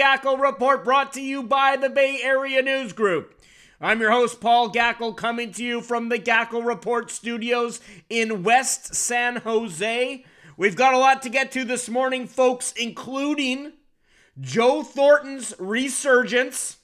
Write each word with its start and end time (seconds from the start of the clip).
Gackle 0.00 0.40
Report 0.40 0.82
brought 0.82 1.12
to 1.12 1.20
you 1.20 1.42
by 1.42 1.76
the 1.76 1.90
Bay 1.90 2.20
Area 2.22 2.62
News 2.62 2.94
Group. 2.94 3.38
I'm 3.82 4.00
your 4.00 4.12
host, 4.12 4.40
Paul 4.40 4.72
Gackle, 4.72 5.14
coming 5.14 5.52
to 5.52 5.62
you 5.62 5.82
from 5.82 6.08
the 6.08 6.18
Gackle 6.18 6.64
Report 6.64 7.10
studios 7.10 7.80
in 8.08 8.42
West 8.42 8.94
San 8.94 9.36
Jose. 9.36 10.24
We've 10.56 10.74
got 10.74 10.94
a 10.94 10.98
lot 10.98 11.20
to 11.24 11.28
get 11.28 11.52
to 11.52 11.66
this 11.66 11.90
morning, 11.90 12.26
folks, 12.26 12.72
including 12.78 13.74
Joe 14.40 14.82
Thornton's 14.82 15.52
resurgence, 15.58 16.78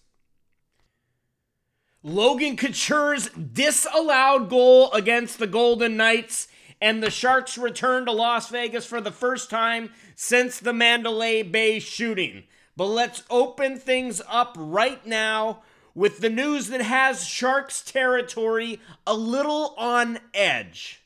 Logan 2.02 2.58
Couture's 2.58 3.30
disallowed 3.30 4.50
goal 4.50 4.92
against 4.92 5.38
the 5.38 5.46
Golden 5.46 5.96
Knights, 5.96 6.48
and 6.82 7.02
the 7.02 7.10
Sharks 7.10 7.56
return 7.56 8.04
to 8.04 8.12
Las 8.12 8.50
Vegas 8.50 8.84
for 8.84 9.00
the 9.00 9.10
first 9.10 9.48
time 9.48 9.88
since 10.14 10.60
the 10.60 10.74
Mandalay 10.74 11.42
Bay 11.42 11.78
shooting. 11.78 12.44
But 12.76 12.86
let's 12.86 13.22
open 13.30 13.78
things 13.78 14.20
up 14.28 14.54
right 14.58 15.04
now 15.06 15.62
with 15.94 16.18
the 16.18 16.28
news 16.28 16.68
that 16.68 16.82
has 16.82 17.26
Sharks 17.26 17.80
territory 17.80 18.80
a 19.06 19.14
little 19.14 19.74
on 19.78 20.18
edge. 20.34 21.02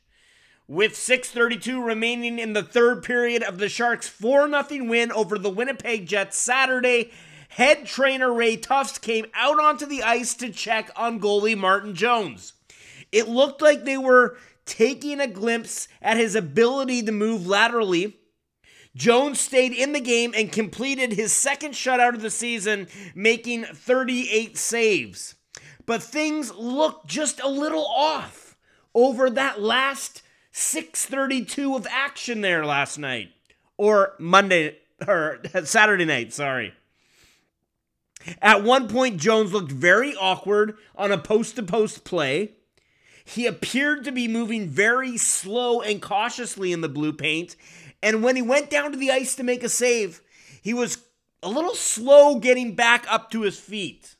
With 0.66 0.94
6:32 0.94 1.84
remaining 1.84 2.38
in 2.38 2.52
the 2.52 2.62
third 2.62 3.02
period 3.02 3.42
of 3.42 3.58
the 3.58 3.68
Sharks' 3.68 4.08
4-0 4.08 4.88
win 4.88 5.12
over 5.12 5.38
the 5.38 5.50
Winnipeg 5.50 6.06
Jets 6.06 6.38
Saturday, 6.38 7.12
head 7.50 7.86
trainer 7.86 8.32
Ray 8.32 8.56
Tufts 8.56 8.98
came 8.98 9.26
out 9.34 9.60
onto 9.60 9.86
the 9.86 10.02
ice 10.02 10.34
to 10.34 10.50
check 10.50 10.90
on 10.96 11.20
goalie 11.20 11.56
Martin 11.56 11.94
Jones. 11.94 12.52
It 13.12 13.28
looked 13.28 13.62
like 13.62 13.84
they 13.84 13.98
were 13.98 14.36
taking 14.64 15.20
a 15.20 15.26
glimpse 15.26 15.88
at 16.00 16.16
his 16.16 16.36
ability 16.36 17.02
to 17.02 17.12
move 17.12 17.46
laterally. 17.46 18.19
Jones 18.94 19.40
stayed 19.40 19.72
in 19.72 19.92
the 19.92 20.00
game 20.00 20.34
and 20.36 20.50
completed 20.50 21.12
his 21.12 21.32
second 21.32 21.72
shutout 21.72 22.14
of 22.14 22.22
the 22.22 22.30
season, 22.30 22.88
making 23.14 23.64
38 23.64 24.56
saves. 24.56 25.36
But 25.86 26.02
things 26.02 26.52
looked 26.54 27.06
just 27.06 27.40
a 27.40 27.48
little 27.48 27.86
off 27.86 28.56
over 28.94 29.30
that 29.30 29.60
last 29.60 30.22
632 30.52 31.76
of 31.76 31.86
action 31.88 32.40
there 32.40 32.64
last 32.64 32.98
night. 32.98 33.30
Or 33.76 34.14
Monday, 34.18 34.76
or 35.06 35.40
Saturday 35.64 36.04
night, 36.04 36.32
sorry. 36.32 36.74
At 38.42 38.62
one 38.62 38.88
point, 38.88 39.16
Jones 39.18 39.52
looked 39.52 39.72
very 39.72 40.14
awkward 40.14 40.76
on 40.94 41.10
a 41.10 41.18
post 41.18 41.56
to 41.56 41.62
post 41.62 42.04
play. 42.04 42.52
He 43.24 43.46
appeared 43.46 44.04
to 44.04 44.12
be 44.12 44.28
moving 44.28 44.68
very 44.68 45.16
slow 45.16 45.80
and 45.80 46.02
cautiously 46.02 46.72
in 46.72 46.80
the 46.80 46.88
blue 46.88 47.12
paint. 47.12 47.56
And 48.02 48.22
when 48.22 48.36
he 48.36 48.42
went 48.42 48.70
down 48.70 48.92
to 48.92 48.98
the 48.98 49.10
ice 49.10 49.34
to 49.36 49.42
make 49.42 49.62
a 49.62 49.68
save, 49.68 50.22
he 50.62 50.72
was 50.74 50.98
a 51.42 51.48
little 51.48 51.74
slow 51.74 52.38
getting 52.38 52.74
back 52.74 53.06
up 53.10 53.30
to 53.30 53.42
his 53.42 53.58
feet. 53.58 54.16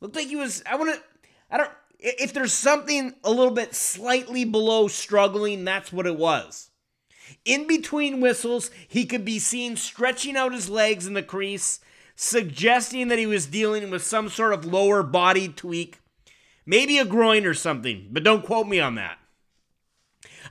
Looked 0.00 0.16
like 0.16 0.28
he 0.28 0.36
was, 0.36 0.62
I 0.66 0.76
want 0.76 0.94
to, 0.94 1.02
I 1.50 1.58
don't, 1.58 1.70
if 1.98 2.32
there's 2.32 2.52
something 2.52 3.14
a 3.22 3.30
little 3.30 3.52
bit 3.52 3.74
slightly 3.74 4.44
below 4.44 4.88
struggling, 4.88 5.64
that's 5.64 5.92
what 5.92 6.06
it 6.06 6.16
was. 6.16 6.70
In 7.44 7.66
between 7.66 8.20
whistles, 8.20 8.70
he 8.88 9.06
could 9.06 9.24
be 9.24 9.38
seen 9.38 9.76
stretching 9.76 10.36
out 10.36 10.52
his 10.52 10.68
legs 10.68 11.06
in 11.06 11.14
the 11.14 11.22
crease, 11.22 11.80
suggesting 12.16 13.08
that 13.08 13.18
he 13.18 13.26
was 13.26 13.46
dealing 13.46 13.90
with 13.90 14.02
some 14.02 14.28
sort 14.28 14.52
of 14.52 14.64
lower 14.64 15.02
body 15.02 15.48
tweak 15.48 16.02
Maybe 16.64 16.98
a 16.98 17.04
groin 17.04 17.44
or 17.44 17.54
something, 17.54 18.08
but 18.10 18.22
don't 18.22 18.44
quote 18.44 18.68
me 18.68 18.78
on 18.78 18.94
that. 18.94 19.18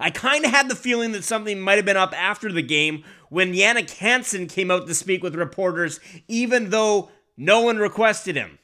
I 0.01 0.09
kind 0.09 0.43
of 0.43 0.51
had 0.51 0.67
the 0.67 0.75
feeling 0.75 1.11
that 1.11 1.23
something 1.23 1.61
might 1.61 1.77
have 1.77 1.85
been 1.85 1.95
up 1.95 2.19
after 2.19 2.51
the 2.51 2.63
game 2.63 3.03
when 3.29 3.53
Jannik 3.53 3.97
Hansen 3.97 4.47
came 4.47 4.71
out 4.71 4.87
to 4.87 4.95
speak 4.95 5.21
with 5.21 5.35
reporters, 5.35 5.99
even 6.27 6.71
though 6.71 7.11
no 7.37 7.61
one 7.61 7.77
requested 7.77 8.35
him. 8.35 8.57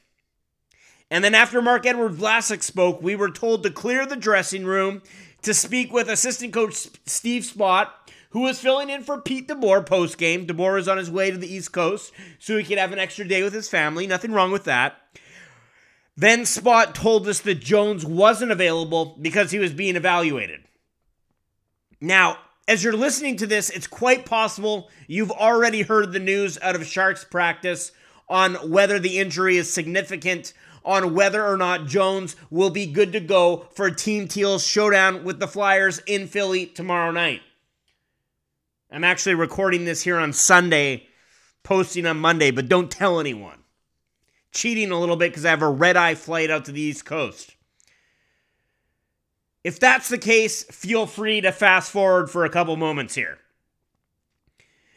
And 1.10 1.22
then 1.22 1.34
after 1.34 1.62
Marc-Edouard 1.62 2.12
Vlasic 2.12 2.62
spoke, 2.62 3.00
we 3.00 3.14
were 3.14 3.30
told 3.30 3.62
to 3.62 3.70
clear 3.70 4.04
the 4.04 4.16
dressing 4.16 4.64
room 4.64 5.00
to 5.42 5.54
speak 5.54 5.92
with 5.92 6.08
assistant 6.08 6.52
coach 6.52 6.88
Steve 7.06 7.44
Spott, 7.44 7.88
who 8.30 8.40
was 8.40 8.60
filling 8.60 8.90
in 8.90 9.02
for 9.02 9.20
Pete 9.20 9.48
DeBoer 9.48 9.86
post 9.86 10.18
game. 10.18 10.44
DeBoer 10.44 10.78
is 10.78 10.88
on 10.88 10.98
his 10.98 11.10
way 11.10 11.30
to 11.30 11.38
the 11.38 11.52
East 11.52 11.72
Coast 11.72 12.12
so 12.38 12.58
he 12.58 12.64
could 12.64 12.78
have 12.78 12.92
an 12.92 12.98
extra 12.98 13.26
day 13.26 13.42
with 13.44 13.54
his 13.54 13.68
family. 13.68 14.06
Nothing 14.06 14.32
wrong 14.32 14.50
with 14.50 14.64
that. 14.64 14.96
Then 16.16 16.40
Spott 16.40 16.94
told 16.94 17.28
us 17.28 17.40
that 17.40 17.60
Jones 17.60 18.04
wasn't 18.04 18.50
available 18.50 19.16
because 19.22 19.52
he 19.52 19.60
was 19.60 19.72
being 19.72 19.94
evaluated. 19.94 20.64
Now, 22.00 22.38
as 22.66 22.84
you're 22.84 22.96
listening 22.96 23.36
to 23.38 23.46
this, 23.46 23.70
it's 23.70 23.86
quite 23.86 24.26
possible 24.26 24.90
you've 25.06 25.30
already 25.30 25.82
heard 25.82 26.12
the 26.12 26.18
news 26.18 26.58
out 26.60 26.76
of 26.76 26.86
Sharks 26.86 27.24
practice 27.24 27.92
on 28.28 28.54
whether 28.70 28.98
the 28.98 29.18
injury 29.18 29.56
is 29.56 29.72
significant, 29.72 30.52
on 30.84 31.14
whether 31.14 31.44
or 31.44 31.56
not 31.56 31.86
Jones 31.86 32.36
will 32.50 32.70
be 32.70 32.86
good 32.86 33.12
to 33.12 33.20
go 33.20 33.68
for 33.72 33.90
Team 33.90 34.28
Teal's 34.28 34.66
showdown 34.66 35.24
with 35.24 35.40
the 35.40 35.48
Flyers 35.48 35.98
in 36.06 36.26
Philly 36.26 36.66
tomorrow 36.66 37.10
night. 37.10 37.42
I'm 38.90 39.04
actually 39.04 39.34
recording 39.34 39.84
this 39.84 40.02
here 40.02 40.18
on 40.18 40.32
Sunday, 40.32 41.06
posting 41.62 42.06
on 42.06 42.18
Monday, 42.18 42.50
but 42.50 42.68
don't 42.68 42.90
tell 42.90 43.18
anyone 43.18 43.58
cheating 44.52 44.90
a 44.90 44.98
little 44.98 45.16
bit 45.16 45.30
because 45.30 45.44
I 45.44 45.50
have 45.50 45.62
a 45.62 45.68
red 45.68 45.96
eye 45.96 46.14
flight 46.14 46.50
out 46.50 46.64
to 46.66 46.72
the 46.72 46.80
East 46.80 47.04
Coast. 47.04 47.54
If 49.64 49.80
that's 49.80 50.08
the 50.08 50.18
case, 50.18 50.62
feel 50.64 51.06
free 51.06 51.40
to 51.40 51.52
fast 51.52 51.90
forward 51.90 52.30
for 52.30 52.44
a 52.44 52.50
couple 52.50 52.76
moments 52.76 53.14
here. 53.14 53.38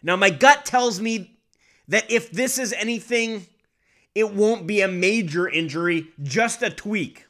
Now, 0.04 0.16
my 0.16 0.30
gut 0.30 0.66
tells 0.66 1.00
me 1.00 1.40
that 1.88 2.10
if 2.10 2.32
this 2.32 2.58
is 2.58 2.74
anything, 2.74 3.46
it 4.16 4.34
won't 4.34 4.68
be 4.68 4.82
a 4.82 4.88
major 4.88 5.48
injury, 5.48 6.08
just 6.22 6.62
a 6.62 6.70
tweak. 6.70 7.26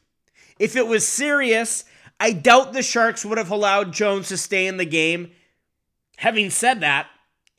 If 0.58 0.76
it 0.76 0.86
was 0.86 1.06
serious, 1.06 1.84
I 2.20 2.32
doubt 2.32 2.72
the 2.72 2.82
Sharks 2.82 3.24
would 3.24 3.38
have 3.38 3.50
allowed 3.50 3.92
Jones 3.92 4.28
to 4.28 4.36
stay 4.36 4.66
in 4.66 4.76
the 4.76 4.84
game. 4.84 5.32
Having 6.18 6.50
said 6.50 6.80
that, 6.80 7.08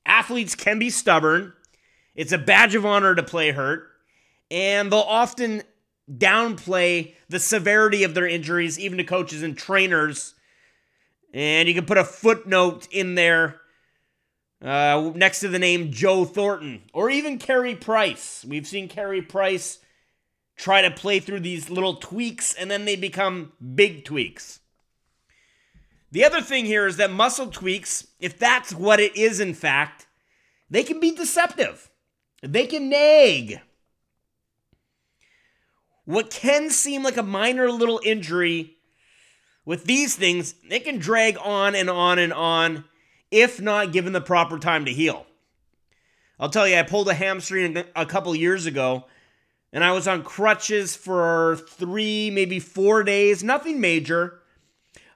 athletes 0.05 0.55
can 0.55 0.79
be 0.79 0.89
stubborn. 0.89 1.53
It's 2.15 2.31
a 2.31 2.37
badge 2.37 2.75
of 2.75 2.85
honor 2.85 3.15
to 3.15 3.23
play 3.23 3.51
hurt 3.51 3.89
and 4.53 4.91
they'll 4.91 4.99
often 4.99 5.63
downplay 6.11 7.15
the 7.29 7.39
severity 7.39 8.03
of 8.03 8.13
their 8.13 8.27
injuries, 8.27 8.79
even 8.79 8.97
to 8.97 9.03
coaches 9.03 9.43
and 9.43 9.57
trainers. 9.57 10.35
And 11.33 11.67
you 11.67 11.73
can 11.73 11.85
put 11.85 11.97
a 11.97 12.03
footnote 12.03 12.87
in 12.91 13.15
there 13.15 13.61
uh, 14.61 15.11
next 15.15 15.41
to 15.41 15.47
the 15.47 15.59
name 15.59 15.91
Joe 15.91 16.25
Thornton 16.25 16.83
or 16.93 17.09
even 17.09 17.37
Carey 17.37 17.75
Price. 17.75 18.45
We've 18.47 18.67
seen 18.67 18.87
Carey 18.87 19.21
Price 19.21 19.79
try 20.55 20.81
to 20.81 20.91
play 20.91 21.19
through 21.19 21.41
these 21.41 21.69
little 21.69 21.95
tweaks 21.95 22.53
and 22.53 22.69
then 22.69 22.85
they 22.85 22.95
become 22.95 23.53
big 23.75 24.05
tweaks. 24.05 24.59
The 26.11 26.23
other 26.23 26.41
thing 26.41 26.65
here 26.65 26.85
is 26.85 26.97
that 26.97 27.11
muscle 27.11 27.47
tweaks, 27.47 28.07
if 28.19 28.37
that's 28.37 28.71
what 28.73 28.99
it 28.99 29.15
is 29.15 29.39
in 29.39 29.55
fact, 29.55 30.05
they 30.69 30.83
can 30.83 30.99
be 30.99 31.11
deceptive. 31.11 31.89
They 32.43 32.67
can 32.67 32.89
nag 32.89 33.61
what 36.05 36.29
can 36.29 36.69
seem 36.69 37.03
like 37.03 37.17
a 37.17 37.23
minor 37.23 37.71
little 37.71 38.01
injury 38.03 38.75
with 39.65 39.85
these 39.85 40.15
things, 40.15 40.55
it 40.69 40.83
can 40.83 40.97
drag 40.97 41.37
on 41.37 41.75
and 41.75 41.89
on 41.89 42.19
and 42.19 42.33
on 42.33 42.85
if 43.31 43.61
not 43.61 43.91
given 43.91 44.13
the 44.13 44.21
proper 44.21 44.59
time 44.59 44.85
to 44.85 44.91
heal. 44.91 45.25
I'll 46.39 46.49
tell 46.49 46.67
you, 46.67 46.77
I 46.77 46.83
pulled 46.83 47.07
a 47.07 47.13
hamstring 47.13 47.83
a 47.95 48.05
couple 48.05 48.35
years 48.35 48.65
ago 48.65 49.05
and 49.71 49.83
I 49.83 49.91
was 49.91 50.07
on 50.07 50.23
crutches 50.23 50.95
for 50.95 51.55
three, 51.67 52.29
maybe 52.29 52.59
four 52.59 53.03
days, 53.03 53.43
nothing 53.43 53.79
major. 53.79 54.39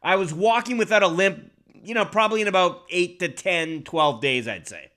I 0.01 0.16
was 0.16 0.33
walking 0.33 0.78
without 0.78 1.04
a 1.04 1.07
limp, 1.07 1.51
you 1.83 1.94
know, 1.94 2.06
probably 2.06 2.42
in 2.42 2.48
about 2.48 2.83
eight 2.90 3.19
to 3.19 3.30
10, 3.30 3.83
12 3.83 4.22
days, 4.22 4.48
I'd 4.48 4.68
say. 4.68 4.90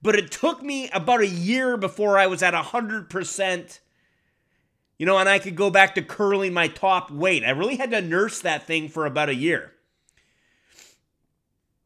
But 0.00 0.14
it 0.14 0.30
took 0.30 0.62
me 0.62 0.88
about 0.90 1.20
a 1.20 1.26
year 1.26 1.76
before 1.76 2.18
I 2.18 2.28
was 2.28 2.42
at 2.42 2.54
100% 2.54 3.78
you 4.98 5.06
know, 5.06 5.16
and 5.16 5.28
I 5.28 5.38
could 5.38 5.56
go 5.56 5.70
back 5.70 5.94
to 5.94 6.02
curling 6.02 6.52
my 6.52 6.68
top 6.68 7.10
weight. 7.10 7.44
I 7.44 7.50
really 7.50 7.76
had 7.76 7.92
to 7.92 8.02
nurse 8.02 8.40
that 8.40 8.66
thing 8.66 8.88
for 8.88 9.06
about 9.06 9.28
a 9.28 9.34
year. 9.34 9.72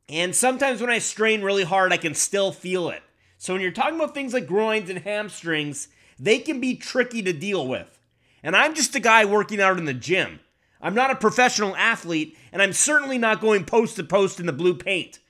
And 0.08 0.34
sometimes 0.34 0.80
when 0.80 0.90
I 0.90 0.98
strain 0.98 1.42
really 1.42 1.64
hard, 1.64 1.92
I 1.92 1.98
can 1.98 2.14
still 2.14 2.52
feel 2.52 2.88
it. 2.88 3.02
So 3.38 3.52
when 3.52 3.62
you're 3.62 3.70
talking 3.70 3.96
about 3.96 4.14
things 4.14 4.32
like 4.32 4.46
groins 4.46 4.88
and 4.88 4.98
hamstrings, 4.98 5.88
they 6.18 6.38
can 6.38 6.60
be 6.60 6.76
tricky 6.76 7.22
to 7.22 7.32
deal 7.32 7.66
with. 7.66 7.98
And 8.42 8.56
I'm 8.56 8.74
just 8.74 8.96
a 8.96 9.00
guy 9.00 9.24
working 9.24 9.60
out 9.60 9.78
in 9.78 9.84
the 9.84 9.94
gym. 9.94 10.40
I'm 10.80 10.94
not 10.94 11.10
a 11.10 11.16
professional 11.16 11.76
athlete, 11.76 12.36
and 12.52 12.60
I'm 12.60 12.72
certainly 12.72 13.18
not 13.18 13.40
going 13.40 13.64
post 13.64 13.96
to 13.96 14.04
post 14.04 14.40
in 14.40 14.46
the 14.46 14.52
blue 14.52 14.74
paint. 14.74 15.20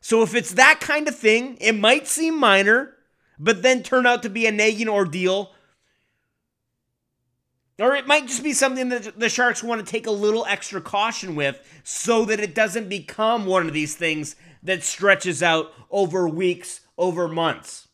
So 0.00 0.22
if 0.22 0.34
it's 0.34 0.54
that 0.54 0.80
kind 0.80 1.08
of 1.08 1.16
thing, 1.16 1.56
it 1.60 1.72
might 1.72 2.08
seem 2.08 2.38
minor, 2.38 2.94
but 3.38 3.62
then 3.62 3.82
turn 3.82 4.06
out 4.06 4.22
to 4.22 4.30
be 4.30 4.46
a 4.46 4.52
nagging 4.52 4.88
ordeal 4.88 5.52
Or 7.78 7.94
it 7.94 8.08
might 8.08 8.26
just 8.26 8.42
be 8.42 8.52
something 8.52 8.88
that 8.88 9.18
the 9.18 9.28
Sharks 9.28 9.62
want 9.62 9.84
to 9.84 9.90
take 9.90 10.06
a 10.06 10.12
little 10.12 10.44
extra 10.46 10.80
caution 10.80 11.36
with 11.36 11.60
so 11.84 12.24
that 12.24 12.40
it 12.40 12.54
doesn't 12.54 12.88
become 12.88 13.46
one 13.46 13.68
of 13.68 13.72
these 13.72 13.94
things 13.94 14.34
that 14.64 14.82
stretches 14.82 15.42
out 15.42 15.72
over 15.90 16.28
weeks, 16.28 16.80
over 16.96 17.28
months. 17.28 17.86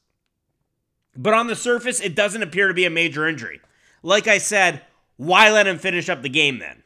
But 1.15 1.35
on 1.35 1.49
the 1.49 1.57
surface, 1.57 2.01
it 2.01 2.15
doesn't 2.15 2.43
appear 2.43 2.69
to 2.69 2.75
be 2.75 2.87
a 2.87 2.91
major 2.91 3.29
injury. 3.29 3.61
Like 4.03 4.27
I 4.27 4.39
said, 4.39 4.83
why 5.17 5.51
let 5.51 5.67
him 5.67 5.79
finish 5.79 6.09
up 6.09 6.23
the 6.23 6.29
game 6.29 6.59
then? 6.59 6.83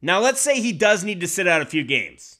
Now, 0.00 0.20
let's 0.20 0.40
say 0.40 0.60
he 0.60 0.72
does 0.72 1.04
need 1.04 1.20
to 1.20 1.28
sit 1.28 1.46
out 1.46 1.62
a 1.62 1.66
few 1.66 1.84
games. 1.84 2.38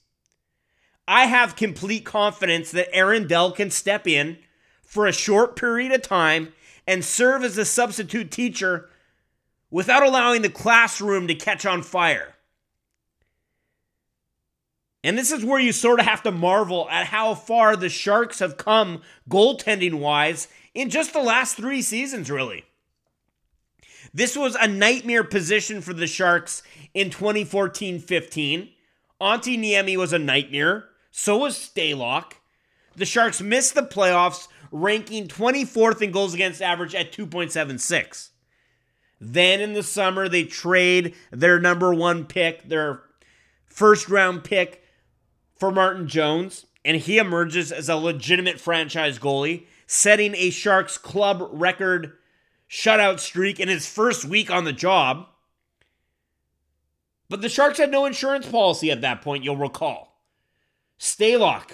I 1.07 1.27
have 1.27 1.55
complete 1.55 2.05
confidence 2.05 2.71
that 2.73 2.95
Aaron 2.95 3.27
Dell 3.27 3.53
can 3.53 3.71
step 3.71 4.07
in 4.07 4.39
for 4.83 5.07
a 5.07 5.13
short 5.13 5.55
period 5.55 5.93
of 5.93 6.03
time 6.03 6.53
and 6.87 7.05
serve 7.05 7.43
as 7.43 7.59
a 7.59 7.65
substitute 7.65 8.31
teacher 8.31 8.89
without 9.71 10.03
allowing 10.03 10.43
the 10.43 10.49
classroom 10.49 11.27
to 11.27 11.35
catch 11.35 11.67
on 11.67 11.83
fire. 11.83 12.35
And 15.03 15.17
this 15.17 15.31
is 15.31 15.45
where 15.45 15.61
you 15.61 15.73
sort 15.73 16.01
of 16.01 16.07
have 16.07 16.23
to 16.25 16.33
marvel 16.33 16.89
at 16.91 17.07
how 17.07 17.35
far 17.35 17.77
the 17.77 17.89
Sharks 17.89 18.41
have 18.41 18.57
come 18.57 19.03
goaltending 19.29 19.95
wise 20.01 20.49
in 20.75 20.91
just 20.91 21.13
the 21.13 21.23
last 21.23 21.57
three 21.57 21.81
seasons, 21.81 22.31
really. 22.31 22.65
This 24.13 24.37
was 24.37 24.57
a 24.57 24.67
nightmare 24.67 25.25
position 25.25 25.81
for 25.81 25.93
the 25.93 26.07
Sharks 26.07 26.63
in 26.93 27.11
2014 27.11 28.01
15. 28.01 28.69
Antti 29.21 29.59
Niemi 29.59 29.97
was 29.97 30.13
a 30.13 30.19
nightmare. 30.19 30.87
So 31.11 31.39
was 31.39 31.57
Stalock. 31.57 32.33
The 32.97 33.05
Sharks 33.05 33.41
missed 33.41 33.75
the 33.75 33.83
playoffs, 33.83 34.49
ranking 34.71 35.29
24th 35.29 36.03
in 36.03 36.11
goals 36.11 36.35
against 36.35 36.63
average 36.63 36.95
at 36.95 37.13
2.76. 37.13 38.31
Then 39.21 39.61
in 39.61 39.73
the 39.73 39.83
summer, 39.83 40.29
they 40.29 40.45
trade 40.45 41.15
their 41.31 41.59
number 41.59 41.95
one 41.95 42.25
pick, 42.25 42.69
their 42.69 43.03
first 43.65 44.09
round 44.09 44.45
pick, 44.45 44.83
for 45.57 45.73
Martin 45.73 46.07
Jones, 46.07 46.67
and 46.85 46.99
he 46.99 47.19
emerges 47.19 47.73
as 47.73 47.89
a 47.89 47.97
legitimate 47.97 48.61
franchise 48.61 49.19
goalie, 49.19 49.65
setting 49.87 50.35
a 50.35 50.51
Sharks 50.51 50.99
club 50.99 51.49
record 51.51 52.13
shutout 52.69 53.21
streak 53.21 53.59
in 53.59 53.69
his 53.69 53.87
first 53.87 54.25
week 54.25 54.51
on 54.51 54.65
the 54.65 54.73
job. 54.73 55.27
But 57.29 57.41
the 57.41 57.49
Sharks 57.49 57.79
had 57.79 57.91
no 57.91 58.05
insurance 58.05 58.47
policy 58.47 58.91
at 58.91 59.01
that 59.01 59.23
point, 59.23 59.45
you'll 59.45 59.57
recall. 59.57 60.21
Stalock, 60.99 61.71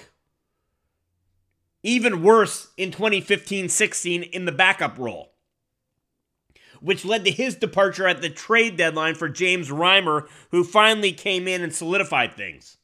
even 1.82 2.22
worse 2.22 2.68
in 2.76 2.90
2015 2.90 3.68
16 3.68 4.22
in 4.22 4.44
the 4.44 4.52
backup 4.52 4.98
role, 4.98 5.32
which 6.80 7.04
led 7.04 7.24
to 7.24 7.30
his 7.30 7.54
departure 7.54 8.06
at 8.06 8.22
the 8.22 8.30
trade 8.30 8.76
deadline 8.76 9.14
for 9.14 9.28
James 9.28 9.70
Reimer, 9.70 10.28
who 10.50 10.64
finally 10.64 11.12
came 11.12 11.48
in 11.48 11.62
and 11.62 11.74
solidified 11.74 12.34
things. 12.34 12.76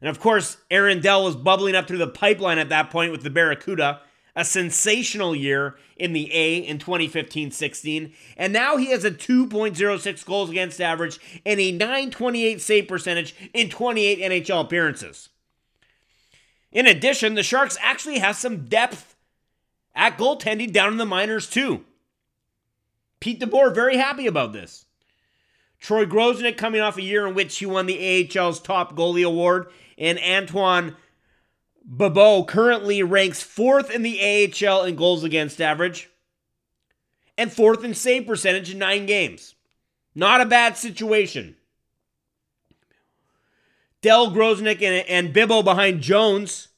And 0.00 0.08
of 0.08 0.20
course, 0.20 0.58
Aaron 0.70 1.00
Dell 1.00 1.24
was 1.24 1.36
bubbling 1.36 1.74
up 1.74 1.88
through 1.88 1.98
the 1.98 2.06
pipeline 2.06 2.58
at 2.58 2.68
that 2.68 2.90
point 2.90 3.10
with 3.10 3.22
the 3.22 3.30
Barracuda, 3.30 4.00
a 4.36 4.44
sensational 4.44 5.34
year 5.34 5.76
in 5.96 6.12
the 6.12 6.32
A 6.32 6.58
in 6.58 6.78
2015 6.78 7.50
16. 7.50 8.12
And 8.36 8.52
now 8.52 8.76
he 8.76 8.92
has 8.92 9.04
a 9.04 9.10
2.06 9.10 10.24
goals 10.24 10.50
against 10.50 10.80
average 10.80 11.18
and 11.44 11.58
a 11.58 11.72
928 11.72 12.60
save 12.60 12.86
percentage 12.86 13.34
in 13.52 13.68
28 13.68 14.20
NHL 14.20 14.64
appearances. 14.64 15.30
In 16.70 16.86
addition, 16.86 17.34
the 17.34 17.42
Sharks 17.42 17.78
actually 17.80 18.18
have 18.18 18.36
some 18.36 18.66
depth 18.66 19.16
at 19.94 20.18
goaltending 20.18 20.72
down 20.72 20.92
in 20.92 20.98
the 20.98 21.06
minors, 21.06 21.48
too. 21.48 21.84
Pete 23.20 23.40
DeBoer 23.40 23.74
very 23.74 23.96
happy 23.96 24.26
about 24.26 24.52
this. 24.52 24.86
Troy 25.80 26.04
Grosenick 26.04 26.56
coming 26.56 26.80
off 26.80 26.98
a 26.98 27.02
year 27.02 27.26
in 27.26 27.34
which 27.34 27.56
he 27.58 27.66
won 27.66 27.86
the 27.86 27.98
AHL's 27.98 28.60
top 28.60 28.96
goalie 28.96 29.26
award, 29.26 29.68
and 29.96 30.18
Antoine 30.18 30.96
Bibeau 31.88 32.46
currently 32.46 33.02
ranks 33.02 33.42
fourth 33.42 33.90
in 33.90 34.02
the 34.02 34.20
AHL 34.20 34.84
in 34.84 34.96
goals 34.96 35.24
against 35.24 35.60
average 35.60 36.10
and 37.38 37.52
fourth 37.52 37.84
in 37.84 37.94
save 37.94 38.26
percentage 38.26 38.70
in 38.70 38.78
nine 38.78 39.06
games. 39.06 39.54
Not 40.14 40.40
a 40.40 40.46
bad 40.46 40.76
situation. 40.76 41.56
Dell 44.00 44.30
Grosenick 44.30 44.82
and, 44.82 45.08
and 45.08 45.34
Bibeau 45.34 45.64
behind 45.64 46.00
Jones, 46.00 46.68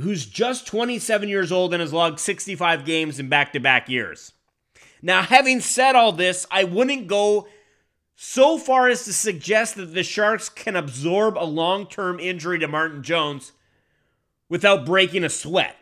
who's 0.00 0.26
just 0.26 0.66
27 0.66 1.28
years 1.28 1.52
old 1.52 1.72
and 1.72 1.80
has 1.80 1.92
logged 1.92 2.18
65 2.18 2.84
games 2.84 3.18
in 3.20 3.28
back 3.28 3.52
to 3.52 3.60
back 3.60 3.88
years. 3.88 4.32
Now, 5.02 5.22
having 5.22 5.60
said 5.60 5.94
all 5.94 6.12
this, 6.12 6.46
I 6.50 6.64
wouldn't 6.64 7.06
go 7.06 7.46
so 8.16 8.58
far 8.58 8.88
as 8.88 9.04
to 9.04 9.12
suggest 9.12 9.76
that 9.76 9.94
the 9.94 10.02
Sharks 10.02 10.48
can 10.48 10.76
absorb 10.76 11.38
a 11.38 11.44
long 11.44 11.86
term 11.86 12.20
injury 12.20 12.58
to 12.58 12.68
Martin 12.68 13.02
Jones 13.02 13.52
without 14.48 14.84
breaking 14.84 15.24
a 15.24 15.30
sweat. 15.30 15.76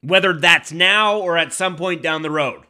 Whether 0.00 0.32
that's 0.32 0.72
now 0.72 1.18
or 1.18 1.36
at 1.36 1.52
some 1.52 1.76
point 1.76 2.02
down 2.02 2.22
the 2.22 2.30
road. 2.30 2.62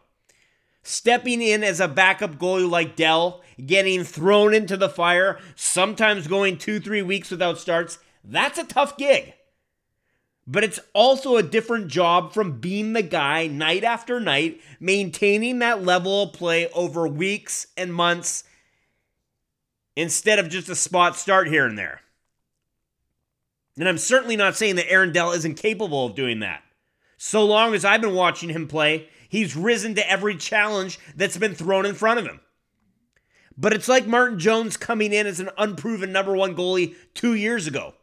Stepping 0.83 1.43
in 1.43 1.63
as 1.63 1.81
a 1.81 1.89
backup 1.89 2.37
goalie 2.37 2.69
like 2.69 2.97
Dell, 2.97 3.43
getting 3.65 4.03
thrown 4.05 4.55
into 4.55 4.77
the 4.77 4.89
fire, 4.89 5.39
sometimes 5.55 6.27
going 6.27 6.57
two, 6.57 6.81
three 6.81 7.03
weeks 7.03 7.31
without 7.31 7.59
starts, 7.59 7.99
that's 8.25 8.59
a 8.59 8.65
tough 8.65 8.97
gig. 8.97 9.35
But 10.47 10.65
it's 10.65 10.81
also 10.95 11.37
a 11.37 11.43
different 11.43 11.89
job 11.89 12.33
from 12.33 12.61
being 12.61 12.93
the 12.93 13.03
guy 13.03 13.47
night 13.47 13.85
after 13.85 14.19
night, 14.19 14.61
maintaining 14.81 15.59
that 15.59 15.85
level 15.85 16.25
of 16.25 16.33
play 16.33 16.69
over 16.73 17.07
weeks 17.07 17.67
and 17.77 17.95
months 17.95 18.45
instead 19.95 20.39
of 20.39 20.49
just 20.49 20.69
a 20.69 20.75
spot 20.75 21.17
start 21.17 21.47
here 21.49 21.67
and 21.67 21.79
there. 21.79 22.01
And 23.77 23.89
I'm 23.89 23.99
certainly 23.99 24.37
not 24.37 24.57
saying 24.57 24.77
that 24.77 24.91
Aaron 24.91 25.13
Dell 25.13 25.33
isn't 25.33 25.55
capable 25.55 26.07
of 26.07 26.15
doing 26.15 26.41
that. 26.41 26.63
So 27.17 27.45
long 27.45 27.75
as 27.75 27.85
I've 27.85 28.01
been 28.01 28.15
watching 28.15 28.49
him 28.49 28.67
play, 28.67 29.09
he's 29.31 29.57
risen 29.57 29.95
to 29.95 30.11
every 30.11 30.37
challenge 30.37 30.99
that's 31.17 31.39
been 31.39 31.55
thrown 31.55 31.87
in 31.87 31.95
front 31.95 32.21
of 32.21 32.27
him. 32.27 32.41
But 33.57 33.73
it's 33.73 33.89
like 33.89 34.07
Martin 34.07 34.39
Jones 34.39 34.77
coming 34.77 35.13
in 35.15 35.27
as 35.27 35.41
an 35.41 35.51
unproven 35.57 36.13
number 36.13 36.37
one 36.37 36.55
goalie 36.55 36.95
two 37.15 37.35
years 37.35 37.67
ago. 37.67 37.95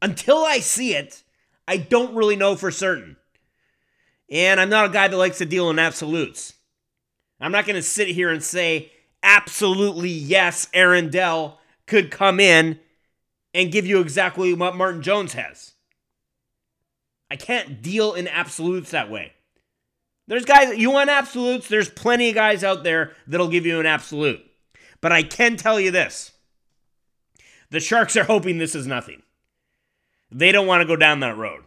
Until 0.00 0.44
I 0.44 0.60
see 0.60 0.94
it, 0.94 1.22
I 1.66 1.78
don't 1.78 2.14
really 2.14 2.36
know 2.36 2.54
for 2.54 2.70
certain. 2.70 3.16
And 4.30 4.60
I'm 4.60 4.68
not 4.68 4.86
a 4.86 4.92
guy 4.92 5.08
that 5.08 5.16
likes 5.16 5.38
to 5.38 5.46
deal 5.46 5.70
in 5.70 5.78
absolutes. 5.78 6.54
I'm 7.40 7.52
not 7.52 7.66
going 7.66 7.76
to 7.76 7.82
sit 7.82 8.08
here 8.08 8.30
and 8.30 8.42
say 8.42 8.92
absolutely 9.22 10.10
yes, 10.10 10.68
Aaron 10.72 11.10
Dell 11.10 11.58
could 11.86 12.10
come 12.10 12.40
in 12.40 12.78
and 13.52 13.72
give 13.72 13.86
you 13.86 14.00
exactly 14.00 14.52
what 14.52 14.76
Martin 14.76 15.02
Jones 15.02 15.34
has. 15.34 15.72
I 17.30 17.36
can't 17.36 17.82
deal 17.82 18.14
in 18.14 18.28
absolutes 18.28 18.90
that 18.90 19.10
way. 19.10 19.32
There's 20.26 20.44
guys, 20.44 20.76
you 20.78 20.90
want 20.90 21.10
absolutes, 21.10 21.68
there's 21.68 21.90
plenty 21.90 22.30
of 22.30 22.34
guys 22.34 22.64
out 22.64 22.82
there 22.82 23.12
that'll 23.26 23.48
give 23.48 23.66
you 23.66 23.78
an 23.78 23.86
absolute. 23.86 24.40
But 25.00 25.12
I 25.12 25.22
can 25.22 25.56
tell 25.56 25.78
you 25.78 25.90
this 25.90 26.32
the 27.70 27.80
Sharks 27.80 28.16
are 28.16 28.24
hoping 28.24 28.58
this 28.58 28.74
is 28.74 28.86
nothing. 28.86 29.22
They 30.30 30.52
don't 30.52 30.66
want 30.66 30.80
to 30.80 30.86
go 30.86 30.96
down 30.96 31.20
that 31.20 31.36
road. 31.36 31.64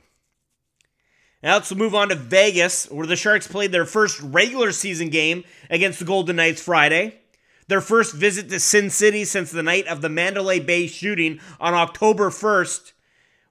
Now 1.44 1.54
let's 1.54 1.74
move 1.74 1.94
on 1.94 2.10
to 2.10 2.16
Vegas, 2.16 2.90
where 2.90 3.06
the 3.06 3.16
Sharks 3.16 3.48
played 3.48 3.72
their 3.72 3.86
first 3.86 4.20
regular 4.22 4.72
season 4.72 5.10
game 5.10 5.44
against 5.70 6.00
the 6.00 6.06
Golden 6.06 6.38
Knights 6.38 6.62
Friday. 6.62 7.20
Their 7.68 7.82
first 7.82 8.16
visit 8.16 8.50
to 8.50 8.60
Sin 8.60 8.90
City 8.90 9.24
since 9.26 9.52
the 9.52 9.62
night 9.62 9.88
of 9.88 10.02
the 10.02 10.10
Mandalay 10.10 10.60
Bay 10.60 10.88
shooting 10.88 11.40
on 11.60 11.74
October 11.74 12.30
1st, 12.30 12.94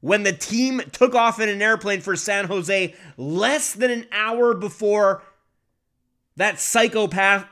when 0.00 0.23
the 0.23 0.33
team 0.33 0.83
took 0.93 1.15
off 1.15 1.41
in 1.41 1.49
an 1.49 1.62
airplane 1.62 2.00
for 2.00 2.17
San 2.17 2.47
Jose 2.47 2.95
less 3.17 3.73
than 3.73 3.91
an 3.91 4.07
hour 4.12 4.55
before 4.55 5.23
that 6.37 6.61
psychopath 6.61 7.47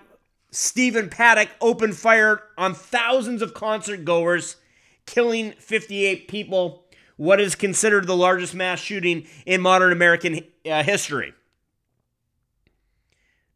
Stephen 0.55 1.11
Paddock 1.11 1.49
opened 1.61 1.97
fire 1.97 2.41
on 2.57 2.75
thousands 2.75 3.43
of 3.43 3.55
concert 3.55 4.05
goers, 4.05 4.57
killing 5.05 5.51
58 5.53 6.29
people 6.29 6.85
what 7.17 7.41
is 7.41 7.57
considered 7.57 8.07
the 8.07 8.17
largest 8.17 8.55
mass 8.55 8.79
shooting 8.79 9.27
in 9.47 9.61
modern 9.61 9.91
American 9.91 10.41
uh, 10.71 10.83
history. 10.85 11.33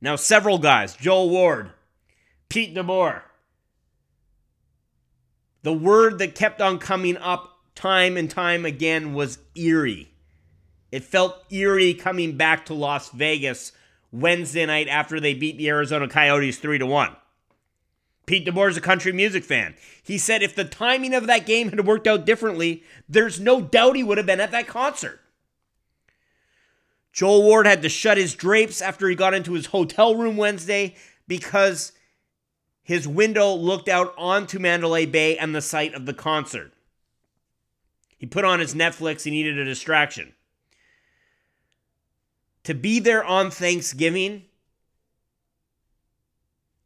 Now, 0.01 0.17
several 0.17 0.59
guys, 0.59 0.97
Joel 0.97 1.31
Ward, 1.31 1.71
Pete 2.49 2.75
DeBoer, 2.75 3.23
the 5.63 5.73
word 5.73 6.19
that 6.19 6.35
kept 6.35 6.61
on 6.61 6.79
coming 6.79 7.17
up 7.17 7.58
time 7.79 8.17
and 8.17 8.29
time 8.29 8.65
again 8.65 9.15
was 9.15 9.39
eerie. 9.55 10.11
It 10.91 11.05
felt 11.05 11.45
eerie 11.49 11.95
coming 11.95 12.37
back 12.37 12.67
to 12.67 12.75
Las 12.75 13.11
Vegas 13.11 13.71
Wednesday 14.11 14.67
night 14.67 14.89
after 14.89 15.21
they 15.21 15.33
beat 15.33 15.59
the 15.59 15.69
Arizona 15.69 16.09
Coyotes 16.09 16.59
3 16.59 16.79
to 16.79 16.87
1. 16.87 17.17
Pete 18.27 18.45
DeBoer 18.45 18.71
is 18.71 18.77
a 18.77 18.81
country 18.81 19.13
music 19.13 19.45
fan. 19.45 19.77
He 20.03 20.19
said 20.19 20.43
if 20.43 20.57
the 20.57 20.65
timing 20.65 21.15
of 21.15 21.29
that 21.29 21.47
game 21.47 21.71
had 21.71 21.87
worked 21.87 22.09
out 22.09 22.27
differently, 22.27 22.83
there's 23.09 23.39
no 23.39 23.61
doubt 23.61 23.95
he 23.95 24.03
would 24.03 24.19
have 24.19 24.27
been 24.27 24.41
at 24.41 24.51
that 24.51 24.67
concert. 24.67 25.21
Joel 27.13 27.45
Ward 27.45 27.67
had 27.67 27.83
to 27.83 27.89
shut 27.89 28.19
his 28.19 28.35
drapes 28.35 28.83
after 28.83 29.09
he 29.09 29.15
got 29.15 29.35
into 29.35 29.53
his 29.53 29.67
hotel 29.67 30.17
room 30.17 30.37
Wednesday 30.37 30.97
because 31.29 31.93
his 32.83 33.07
window 33.07 33.55
looked 33.55 33.89
out 33.89 34.15
onto 34.19 34.59
Mandalay 34.59 35.07
Bay 35.07 35.39
and 35.39 35.55
the 35.55 35.63
site 35.63 35.95
of 35.95 36.05
the 36.05 36.15
concert. 36.15 36.73
He 38.19 38.27
put 38.27 38.45
on 38.45 38.61
his 38.61 38.75
Netflix, 38.75 39.23
he 39.23 39.31
needed 39.31 39.59
a 39.59 39.65
distraction. 39.65 40.35
To 42.65 42.75
be 42.75 43.01
there 43.01 43.25
on 43.25 43.51
Thanksgiving 43.51 44.45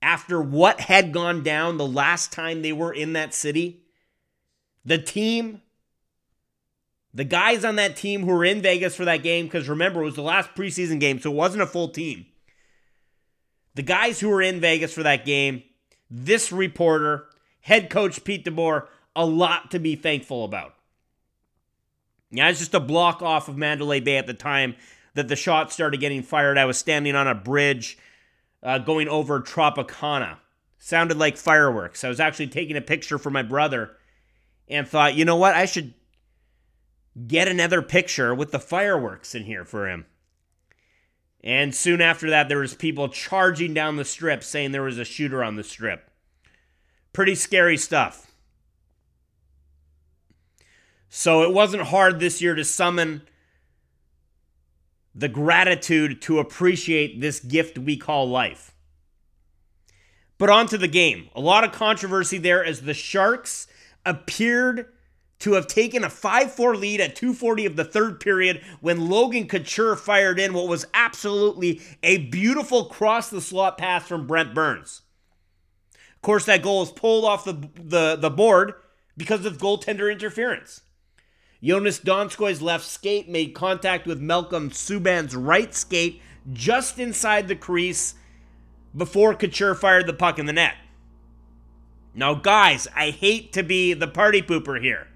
after 0.00 0.40
what 0.40 0.80
had 0.80 1.12
gone 1.12 1.42
down 1.42 1.76
the 1.76 1.86
last 1.86 2.32
time 2.32 2.62
they 2.62 2.72
were 2.72 2.92
in 2.92 3.14
that 3.14 3.34
city, 3.34 3.82
the 4.84 4.98
team 4.98 5.62
the 7.14 7.24
guys 7.24 7.64
on 7.64 7.76
that 7.76 7.96
team 7.96 8.22
who 8.22 8.32
were 8.32 8.44
in 8.44 8.62
Vegas 8.62 8.94
for 8.94 9.04
that 9.04 9.22
game, 9.22 9.46
because 9.46 9.68
remember, 9.68 10.00
it 10.00 10.06
was 10.06 10.14
the 10.14 10.22
last 10.22 10.54
preseason 10.54 10.98
game, 10.98 11.20
so 11.20 11.30
it 11.30 11.36
wasn't 11.36 11.62
a 11.62 11.66
full 11.66 11.88
team. 11.88 12.26
The 13.74 13.82
guys 13.82 14.20
who 14.20 14.28
were 14.28 14.42
in 14.42 14.60
Vegas 14.60 14.92
for 14.92 15.02
that 15.02 15.24
game, 15.26 15.62
this 16.10 16.52
reporter, 16.52 17.26
head 17.60 17.90
coach 17.90 18.24
Pete 18.24 18.44
DeBoer, 18.44 18.86
a 19.14 19.26
lot 19.26 19.70
to 19.72 19.78
be 19.78 19.94
thankful 19.94 20.44
about. 20.44 20.74
Yeah, 22.32 22.48
it's 22.48 22.58
just 22.58 22.74
a 22.74 22.80
block 22.80 23.20
off 23.20 23.48
of 23.48 23.58
Mandalay 23.58 24.00
Bay 24.00 24.16
at 24.16 24.26
the 24.26 24.34
time 24.34 24.74
that 25.14 25.28
the 25.28 25.36
shots 25.36 25.74
started 25.74 26.00
getting 26.00 26.22
fired. 26.22 26.56
I 26.56 26.64
was 26.64 26.78
standing 26.78 27.14
on 27.14 27.28
a 27.28 27.34
bridge 27.34 27.98
uh, 28.62 28.78
going 28.78 29.06
over 29.08 29.40
Tropicana. 29.40 30.38
Sounded 30.78 31.18
like 31.18 31.36
fireworks. 31.36 32.02
I 32.02 32.08
was 32.08 32.18
actually 32.18 32.48
taking 32.48 32.76
a 32.76 32.80
picture 32.80 33.18
for 33.18 33.30
my 33.30 33.42
brother 33.42 33.96
and 34.66 34.88
thought, 34.88 35.14
you 35.14 35.24
know 35.24 35.36
what? 35.36 35.54
I 35.54 35.66
should 35.66 35.92
get 37.26 37.48
another 37.48 37.82
picture 37.82 38.34
with 38.34 38.50
the 38.50 38.58
fireworks 38.58 39.34
in 39.34 39.44
here 39.44 39.64
for 39.64 39.88
him. 39.88 40.06
And 41.44 41.74
soon 41.74 42.00
after 42.00 42.30
that, 42.30 42.48
there 42.48 42.58
was 42.58 42.74
people 42.74 43.08
charging 43.08 43.74
down 43.74 43.96
the 43.96 44.04
strip 44.04 44.42
saying 44.42 44.72
there 44.72 44.82
was 44.82 44.98
a 44.98 45.04
shooter 45.04 45.44
on 45.44 45.56
the 45.56 45.64
strip. 45.64 46.10
Pretty 47.12 47.34
scary 47.34 47.76
stuff. 47.76 48.31
So 51.14 51.42
it 51.42 51.52
wasn't 51.52 51.82
hard 51.82 52.20
this 52.20 52.40
year 52.40 52.54
to 52.54 52.64
summon 52.64 53.20
the 55.14 55.28
gratitude 55.28 56.22
to 56.22 56.38
appreciate 56.38 57.20
this 57.20 57.38
gift 57.38 57.76
we 57.76 57.98
call 57.98 58.30
life. 58.30 58.74
But 60.38 60.48
on 60.48 60.68
to 60.68 60.78
the 60.78 60.88
game. 60.88 61.28
A 61.34 61.40
lot 61.40 61.64
of 61.64 61.72
controversy 61.72 62.38
there 62.38 62.64
as 62.64 62.80
the 62.80 62.94
Sharks 62.94 63.66
appeared 64.06 64.86
to 65.40 65.52
have 65.52 65.66
taken 65.66 66.02
a 66.02 66.08
5 66.08 66.50
4 66.50 66.76
lead 66.76 67.02
at 67.02 67.14
240 67.14 67.66
of 67.66 67.76
the 67.76 67.84
third 67.84 68.18
period 68.18 68.62
when 68.80 69.10
Logan 69.10 69.48
Couture 69.48 69.96
fired 69.96 70.40
in 70.40 70.54
what 70.54 70.66
was 70.66 70.86
absolutely 70.94 71.82
a 72.02 72.26
beautiful 72.28 72.86
cross 72.86 73.28
the 73.28 73.42
slot 73.42 73.76
pass 73.76 74.08
from 74.08 74.26
Brent 74.26 74.54
Burns. 74.54 75.02
Of 76.16 76.22
course, 76.22 76.46
that 76.46 76.62
goal 76.62 76.80
was 76.80 76.90
pulled 76.90 77.26
off 77.26 77.44
the, 77.44 77.68
the, 77.74 78.16
the 78.16 78.30
board 78.30 78.72
because 79.18 79.44
of 79.44 79.58
goaltender 79.58 80.10
interference. 80.10 80.80
Joonas 81.62 82.02
Donskoi's 82.02 82.60
left 82.60 82.84
skate 82.84 83.28
made 83.28 83.54
contact 83.54 84.06
with 84.06 84.20
Malcolm 84.20 84.70
Subban's 84.70 85.36
right 85.36 85.72
skate 85.72 86.20
just 86.52 86.98
inside 86.98 87.46
the 87.46 87.54
crease 87.54 88.14
before 88.96 89.34
Couture 89.34 89.74
fired 89.74 90.06
the 90.06 90.12
puck 90.12 90.38
in 90.38 90.46
the 90.46 90.52
net. 90.52 90.74
Now, 92.14 92.34
guys, 92.34 92.88
I 92.96 93.10
hate 93.10 93.52
to 93.52 93.62
be 93.62 93.94
the 93.94 94.08
party 94.08 94.42
pooper 94.42 94.80
here. 94.80 95.06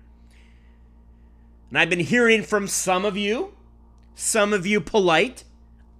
And 1.69 1.79
I've 1.79 1.91
been 1.91 2.00
hearing 2.00 2.43
from 2.43 2.69
some 2.69 3.05
of 3.05 3.17
you, 3.17 3.55
some 4.15 4.53
of 4.53 4.67
you 4.67 4.81
polite, 4.81 5.45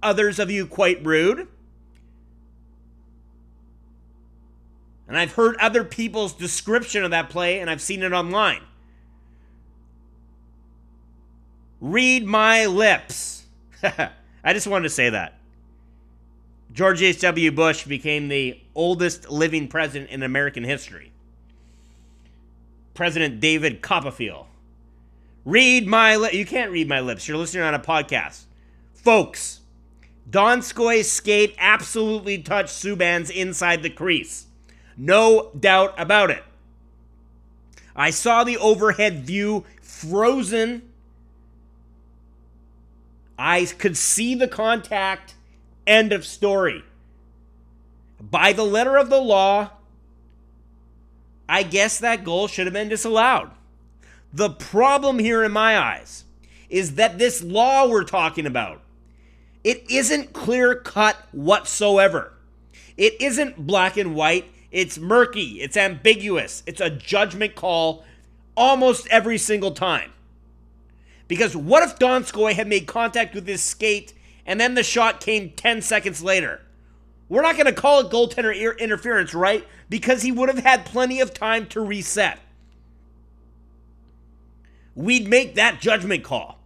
others 0.01 0.39
of 0.39 0.49
you 0.49 0.65
quite 0.65 1.05
rude. 1.05 1.47
And 5.07 5.17
I've 5.17 5.33
heard 5.33 5.55
other 5.57 5.83
people's 5.83 6.33
description 6.33 7.03
of 7.03 7.11
that 7.11 7.29
play, 7.29 7.59
and 7.59 7.69
I've 7.69 7.81
seen 7.81 8.01
it 8.01 8.13
online. 8.13 8.61
Read 11.79 12.25
my 12.25 12.65
lips. 12.65 13.45
I 13.83 14.53
just 14.53 14.67
wanted 14.67 14.83
to 14.83 14.89
say 14.89 15.09
that. 15.09 15.39
George 16.71 17.01
H.W. 17.01 17.51
Bush 17.51 17.85
became 17.85 18.27
the 18.27 18.59
oldest 18.75 19.29
living 19.29 19.67
president 19.67 20.09
in 20.09 20.23
American 20.23 20.63
history. 20.63 21.11
President 22.93 23.39
David 23.39 23.81
Copperfield 23.81 24.47
Read 25.47 25.87
my 25.87 26.17
lips. 26.17 26.33
You 26.33 26.45
can't 26.45 26.71
read 26.71 26.89
my 26.89 26.99
lips. 26.99 27.25
You're 27.25 27.37
listening 27.37 27.63
on 27.63 27.73
a 27.73 27.79
podcast. 27.79 28.43
Folks, 28.93 29.61
Donskoi's 30.29 31.09
skate 31.09 31.55
absolutely 31.57 32.39
touched 32.39 32.71
Subban's 32.71 33.29
inside 33.29 33.81
the 33.81 33.89
crease. 33.89 34.47
No 34.97 35.51
doubt 35.57 35.93
about 35.97 36.31
it. 36.31 36.43
I 37.95 38.09
saw 38.09 38.43
the 38.43 38.57
overhead 38.57 39.25
view 39.25 39.63
frozen. 39.81 40.81
I 43.37 43.65
could 43.65 43.97
see 43.97 44.35
the 44.35 44.47
contact. 44.47 45.35
End 45.85 46.11
of 46.11 46.25
story. 46.25 46.83
By 48.19 48.51
the 48.53 48.63
letter 48.63 48.97
of 48.97 49.09
the 49.09 49.21
law, 49.21 49.71
I 51.47 51.63
guess 51.63 51.99
that 51.99 52.23
goal 52.23 52.47
should 52.47 52.67
have 52.67 52.73
been 52.73 52.89
disallowed. 52.89 53.51
The 54.33 54.49
problem 54.49 55.19
here, 55.19 55.43
in 55.43 55.51
my 55.51 55.77
eyes, 55.77 56.25
is 56.69 56.95
that 56.95 57.17
this 57.17 57.41
law 57.41 57.87
we're 57.87 58.03
talking 58.03 58.45
about, 58.45 58.81
it 59.63 59.89
isn't 59.89 60.33
clear 60.33 60.75
cut 60.75 61.17
whatsoever. 61.31 62.33
It 62.97 63.19
isn't 63.21 63.65
black 63.65 63.97
and 63.97 64.15
white. 64.15 64.45
It's 64.71 64.97
murky. 64.97 65.61
It's 65.61 65.77
ambiguous. 65.77 66.63
It's 66.65 66.81
a 66.81 66.89
judgment 66.89 67.55
call 67.55 68.03
almost 68.55 69.07
every 69.07 69.37
single 69.37 69.71
time. 69.71 70.11
Because 71.27 71.55
what 71.55 71.83
if 71.83 71.99
Donskoi 71.99 72.53
had 72.53 72.67
made 72.67 72.87
contact 72.87 73.35
with 73.35 73.47
his 73.47 73.63
skate 73.63 74.13
and 74.45 74.59
then 74.59 74.75
the 74.75 74.83
shot 74.83 75.19
came 75.19 75.51
10 75.51 75.81
seconds 75.81 76.23
later? 76.23 76.61
We're 77.29 77.41
not 77.41 77.55
going 77.55 77.65
to 77.65 77.73
call 77.73 77.99
it 77.99 78.09
goaltender 78.09 78.77
interference, 78.79 79.33
right? 79.33 79.67
Because 79.89 80.21
he 80.21 80.31
would 80.31 80.49
have 80.49 80.63
had 80.63 80.85
plenty 80.85 81.19
of 81.19 81.33
time 81.33 81.65
to 81.67 81.81
reset 81.81 82.39
we'd 84.97 85.27
make 85.27 85.55
that 85.55 85.79
judgment 85.79 86.23
call. 86.23 86.57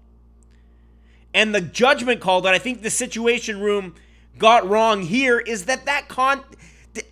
And 1.34 1.54
the 1.54 1.62
judgment 1.62 2.22
call 2.22 2.42
that 2.42 2.54
I 2.54 2.60
think 2.60 2.82
the 2.82 2.90
Situation 2.90 3.60
Room 3.60 3.94
got 4.38 4.68
wrong 4.68 5.04
here 5.04 5.40
is 5.40 5.66
that 5.66 5.86
that 5.86 6.08
con 6.08 6.42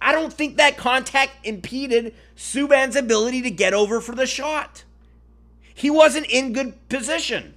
I 0.01 0.11
don't 0.11 0.33
think 0.33 0.57
that 0.57 0.77
contact 0.77 1.45
impeded 1.45 2.13
Subban's 2.35 2.95
ability 2.95 3.41
to 3.43 3.51
get 3.51 3.73
over 3.73 4.01
for 4.01 4.13
the 4.15 4.25
shot. 4.25 4.83
He 5.79 5.89
wasn't 5.89 6.25
in 6.29 6.51
good 6.51 6.89
position. 6.89 7.53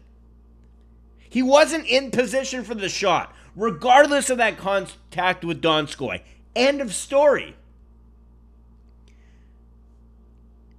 He 1.28 1.42
wasn't 1.42 1.88
in 1.88 2.12
position 2.12 2.62
for 2.62 2.76
the 2.76 2.88
shot, 2.88 3.34
regardless 3.56 4.30
of 4.30 4.38
that 4.38 4.58
contact 4.58 5.44
with 5.44 5.60
Donskoi. 5.60 6.20
End 6.54 6.80
of 6.80 6.94
story. 6.94 7.56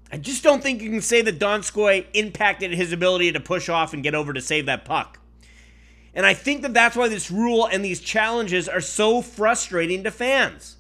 I 0.10 0.16
just 0.20 0.42
don't 0.42 0.64
think 0.64 0.82
you 0.82 0.90
can 0.90 1.02
say 1.02 1.22
that 1.22 1.38
Donskoi 1.38 2.06
impacted 2.14 2.72
his 2.72 2.94
ability 2.94 3.34
to 3.34 3.42
push 3.42 3.68
off 3.68 3.94
and 3.94 4.02
get 4.02 4.16
over 4.16 4.32
to 4.32 4.40
save 4.40 4.68
that 4.68 4.86
puck. 4.86 5.20
And 6.14 6.26
I 6.26 6.34
think 6.34 6.62
that 6.62 6.74
that's 6.74 6.96
why 6.96 7.10
this 7.10 7.30
rule 7.30 7.66
and 7.66 7.84
these 7.84 8.00
challenges 8.00 8.70
are 8.70 8.80
so 8.80 9.22
frustrating 9.22 10.06
to 10.06 10.12
fans. 10.12 10.78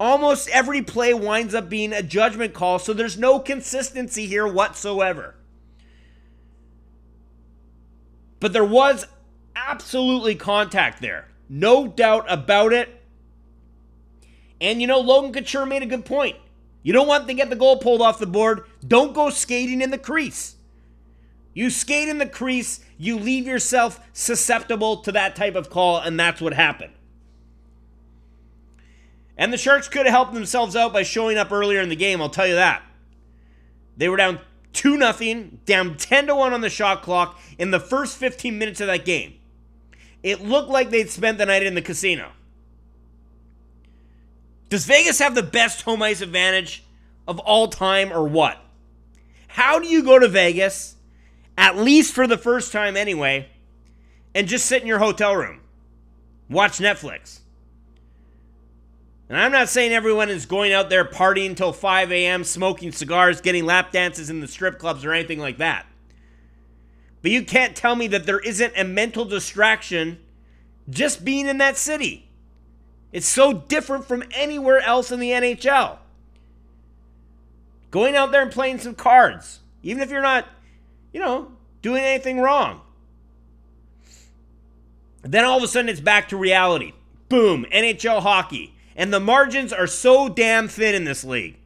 Almost 0.00 0.48
every 0.48 0.82
play 0.82 1.14
winds 1.14 1.54
up 1.54 1.68
being 1.68 1.92
a 1.92 2.02
judgment 2.02 2.54
call, 2.54 2.80
so 2.80 2.92
there's 2.92 3.16
no 3.16 3.38
consistency 3.38 4.26
here 4.26 4.48
whatsoever. 4.48 5.36
But 8.40 8.52
there 8.52 8.64
was 8.64 9.06
absolutely 9.54 10.34
contact 10.34 11.00
there. 11.00 11.28
No 11.48 11.86
doubt 11.86 12.24
about 12.28 12.72
it. 12.72 13.02
And 14.60 14.80
you 14.80 14.86
know, 14.86 15.00
Logan 15.00 15.32
Couture 15.32 15.66
made 15.66 15.82
a 15.82 15.86
good 15.86 16.04
point. 16.04 16.36
You 16.82 16.92
don't 16.92 17.06
want 17.06 17.28
to 17.28 17.34
get 17.34 17.50
the 17.50 17.56
goal 17.56 17.76
pulled 17.76 18.00
off 18.00 18.18
the 18.18 18.26
board. 18.26 18.64
Don't 18.86 19.12
go 19.12 19.30
skating 19.30 19.82
in 19.82 19.90
the 19.90 19.98
crease. 19.98 20.56
You 21.52 21.68
skate 21.68 22.08
in 22.08 22.18
the 22.18 22.26
crease, 22.26 22.80
you 22.96 23.18
leave 23.18 23.46
yourself 23.46 24.00
susceptible 24.12 24.98
to 24.98 25.12
that 25.12 25.34
type 25.34 25.56
of 25.56 25.68
call, 25.68 25.98
and 25.98 26.18
that's 26.18 26.40
what 26.40 26.54
happened. 26.54 26.92
And 29.36 29.52
the 29.52 29.58
Sharks 29.58 29.88
could 29.88 30.06
have 30.06 30.14
helped 30.14 30.32
themselves 30.32 30.76
out 30.76 30.92
by 30.92 31.02
showing 31.02 31.38
up 31.38 31.50
earlier 31.50 31.80
in 31.80 31.88
the 31.88 31.96
game, 31.96 32.22
I'll 32.22 32.28
tell 32.28 32.46
you 32.46 32.54
that. 32.54 32.82
They 33.96 34.08
were 34.08 34.16
down 34.16 34.38
2 34.72 35.12
0, 35.12 35.44
down 35.64 35.96
10 35.96 36.26
to 36.28 36.34
1 36.34 36.52
on 36.52 36.60
the 36.60 36.70
shot 36.70 37.02
clock 37.02 37.40
in 37.58 37.70
the 37.70 37.80
first 37.80 38.16
15 38.16 38.58
minutes 38.58 38.80
of 38.80 38.86
that 38.86 39.04
game. 39.04 39.34
It 40.22 40.42
looked 40.42 40.68
like 40.68 40.90
they'd 40.90 41.10
spent 41.10 41.38
the 41.38 41.46
night 41.46 41.62
in 41.62 41.74
the 41.74 41.82
casino. 41.82 42.32
Does 44.68 44.86
Vegas 44.86 45.18
have 45.18 45.34
the 45.34 45.42
best 45.42 45.82
home 45.82 46.02
ice 46.02 46.20
advantage 46.20 46.84
of 47.26 47.38
all 47.40 47.68
time 47.68 48.12
or 48.12 48.26
what? 48.28 48.58
How 49.48 49.80
do 49.80 49.88
you 49.88 50.04
go 50.04 50.18
to 50.18 50.28
Vegas, 50.28 50.94
at 51.58 51.76
least 51.76 52.14
for 52.14 52.26
the 52.26 52.38
first 52.38 52.70
time 52.70 52.96
anyway, 52.96 53.48
and 54.34 54.46
just 54.46 54.66
sit 54.66 54.80
in 54.80 54.86
your 54.86 55.00
hotel 55.00 55.34
room. 55.34 55.60
Watch 56.48 56.78
Netflix. 56.78 57.39
And 59.30 59.38
I'm 59.38 59.52
not 59.52 59.68
saying 59.68 59.92
everyone 59.92 60.28
is 60.28 60.44
going 60.44 60.72
out 60.72 60.90
there 60.90 61.04
partying 61.04 61.50
until 61.50 61.72
5 61.72 62.10
a.m., 62.10 62.42
smoking 62.42 62.90
cigars, 62.90 63.40
getting 63.40 63.64
lap 63.64 63.92
dances 63.92 64.28
in 64.28 64.40
the 64.40 64.48
strip 64.48 64.80
clubs, 64.80 65.04
or 65.04 65.12
anything 65.12 65.38
like 65.38 65.58
that. 65.58 65.86
But 67.22 67.30
you 67.30 67.44
can't 67.44 67.76
tell 67.76 67.94
me 67.94 68.08
that 68.08 68.26
there 68.26 68.40
isn't 68.40 68.72
a 68.76 68.82
mental 68.82 69.24
distraction 69.24 70.18
just 70.88 71.24
being 71.24 71.46
in 71.46 71.58
that 71.58 71.76
city. 71.76 72.28
It's 73.12 73.28
so 73.28 73.52
different 73.52 74.04
from 74.04 74.24
anywhere 74.32 74.80
else 74.80 75.12
in 75.12 75.20
the 75.20 75.30
NHL. 75.30 75.98
Going 77.92 78.16
out 78.16 78.32
there 78.32 78.42
and 78.42 78.50
playing 78.50 78.78
some 78.80 78.96
cards, 78.96 79.60
even 79.84 80.02
if 80.02 80.10
you're 80.10 80.22
not, 80.22 80.48
you 81.12 81.20
know, 81.20 81.52
doing 81.82 82.02
anything 82.02 82.40
wrong. 82.40 82.80
Then 85.22 85.44
all 85.44 85.58
of 85.58 85.62
a 85.62 85.68
sudden 85.68 85.88
it's 85.88 86.00
back 86.00 86.30
to 86.30 86.36
reality. 86.36 86.94
Boom, 87.28 87.64
NHL 87.72 88.22
hockey. 88.22 88.74
And 89.00 89.14
the 89.14 89.18
margins 89.18 89.72
are 89.72 89.86
so 89.86 90.28
damn 90.28 90.68
thin 90.68 90.94
in 90.94 91.04
this 91.04 91.24
league. 91.24 91.56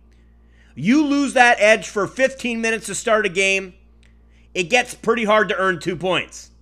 You 0.76 1.04
lose 1.04 1.32
that 1.32 1.56
edge 1.58 1.88
for 1.88 2.06
15 2.06 2.60
minutes 2.60 2.86
to 2.86 2.94
start 2.94 3.26
a 3.26 3.28
game, 3.28 3.74
it 4.54 4.70
gets 4.70 4.94
pretty 4.94 5.24
hard 5.24 5.48
to 5.48 5.56
earn 5.56 5.80
two 5.80 5.96
points. 5.96 6.52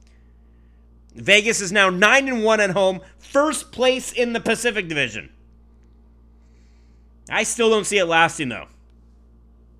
Vegas 1.14 1.60
is 1.60 1.72
now 1.72 1.90
9 1.90 2.26
and 2.26 2.42
1 2.42 2.60
at 2.60 2.70
home, 2.70 3.02
first 3.18 3.70
place 3.70 4.12
in 4.12 4.32
the 4.32 4.40
Pacific 4.40 4.88
Division. 4.88 5.28
I 7.28 7.42
still 7.42 7.68
don't 7.68 7.84
see 7.84 7.98
it 7.98 8.06
lasting 8.06 8.48
though. 8.48 8.68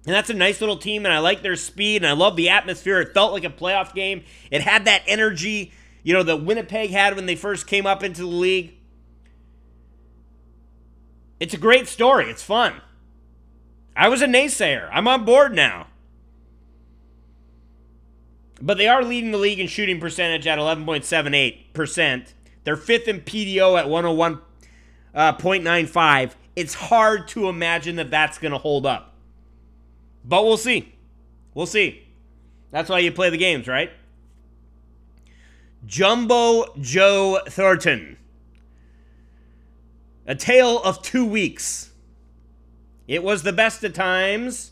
And 0.04 0.14
that's 0.14 0.28
a 0.28 0.34
nice 0.34 0.60
little 0.60 0.76
team, 0.76 1.06
and 1.06 1.14
I 1.14 1.20
like 1.20 1.40
their 1.40 1.56
speed, 1.56 2.02
and 2.02 2.06
I 2.06 2.12
love 2.12 2.36
the 2.36 2.50
atmosphere. 2.50 3.00
It 3.00 3.14
felt 3.14 3.32
like 3.32 3.44
a 3.44 3.48
playoff 3.48 3.94
game. 3.94 4.24
It 4.50 4.60
had 4.60 4.84
that 4.84 5.04
energy, 5.06 5.72
you 6.02 6.12
know, 6.12 6.22
that 6.24 6.44
Winnipeg 6.44 6.90
had 6.90 7.16
when 7.16 7.24
they 7.24 7.36
first 7.36 7.66
came 7.66 7.86
up 7.86 8.02
into 8.02 8.20
the 8.20 8.26
league. 8.26 8.74
It's 11.42 11.54
a 11.54 11.58
great 11.58 11.88
story. 11.88 12.30
It's 12.30 12.44
fun. 12.44 12.74
I 13.96 14.08
was 14.08 14.22
a 14.22 14.28
naysayer. 14.28 14.88
I'm 14.92 15.08
on 15.08 15.24
board 15.24 15.52
now. 15.52 15.88
But 18.60 18.78
they 18.78 18.86
are 18.86 19.02
leading 19.02 19.32
the 19.32 19.38
league 19.38 19.58
in 19.58 19.66
shooting 19.66 19.98
percentage 19.98 20.46
at 20.46 20.60
11.78%. 20.60 22.32
They're 22.62 22.76
fifth 22.76 23.08
in 23.08 23.22
PDO 23.22 23.76
at 23.76 23.86
101.95. 23.86 26.26
Uh, 26.26 26.28
it's 26.54 26.74
hard 26.74 27.26
to 27.26 27.48
imagine 27.48 27.96
that 27.96 28.12
that's 28.12 28.38
going 28.38 28.52
to 28.52 28.58
hold 28.58 28.86
up. 28.86 29.16
But 30.24 30.44
we'll 30.44 30.56
see. 30.56 30.94
We'll 31.54 31.66
see. 31.66 32.06
That's 32.70 32.88
why 32.88 33.00
you 33.00 33.10
play 33.10 33.30
the 33.30 33.36
games, 33.36 33.66
right? 33.66 33.90
Jumbo 35.86 36.72
Joe 36.80 37.40
Thornton. 37.48 38.16
A 40.32 40.34
tale 40.34 40.82
of 40.82 41.02
two 41.02 41.26
weeks. 41.26 41.90
It 43.06 43.22
was 43.22 43.42
the 43.42 43.52
best 43.52 43.84
of 43.84 43.92
times. 43.92 44.70